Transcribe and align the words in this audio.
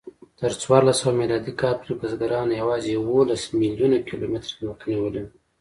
تر 0.39 0.51
څوارلسسوه 0.61 1.13
میلادي 1.19 1.53
کال 1.61 1.75
پورې 1.81 1.93
بزګرانو 2.01 2.53
یواځې 2.61 2.89
یوولس 2.97 3.43
میلیونه 3.59 3.97
کیلومتره 4.07 4.53
ځمکه 4.59 4.85
نیولې 4.91 5.21
وه. 5.23 5.31